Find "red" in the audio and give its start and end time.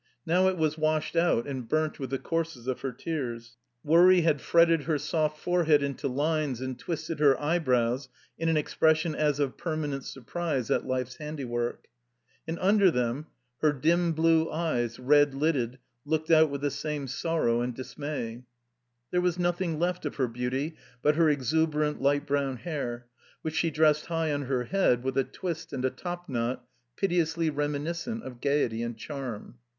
14.97-15.35